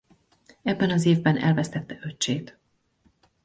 Ebben 0.63 0.89
az 0.89 1.05
évben 1.05 1.37
elvesztette 1.37 1.99
öccsét. 2.01 2.57